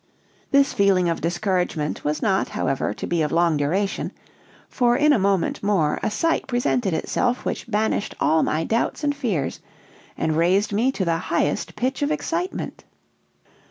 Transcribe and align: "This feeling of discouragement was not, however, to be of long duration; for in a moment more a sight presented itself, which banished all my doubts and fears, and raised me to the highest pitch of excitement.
"This 0.49 0.73
feeling 0.73 1.09
of 1.09 1.21
discouragement 1.21 2.03
was 2.03 2.23
not, 2.23 2.49
however, 2.49 2.91
to 2.91 3.05
be 3.05 3.21
of 3.21 3.31
long 3.31 3.55
duration; 3.55 4.11
for 4.67 4.97
in 4.97 5.13
a 5.13 5.19
moment 5.19 5.61
more 5.61 5.99
a 6.01 6.09
sight 6.09 6.47
presented 6.47 6.91
itself, 6.95 7.45
which 7.45 7.69
banished 7.69 8.15
all 8.19 8.41
my 8.41 8.63
doubts 8.63 9.03
and 9.03 9.15
fears, 9.15 9.59
and 10.17 10.35
raised 10.35 10.73
me 10.73 10.91
to 10.91 11.05
the 11.05 11.19
highest 11.29 11.75
pitch 11.75 12.01
of 12.01 12.09
excitement. 12.09 12.83